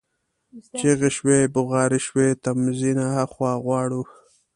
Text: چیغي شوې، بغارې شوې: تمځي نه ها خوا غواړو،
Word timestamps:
چیغي 0.77 1.09
شوې، 1.17 1.39
بغارې 1.53 1.99
شوې: 2.07 2.27
تمځي 2.43 2.91
نه 2.99 3.05
ها 3.13 3.23
خوا 3.33 3.51
غواړو، 3.63 4.01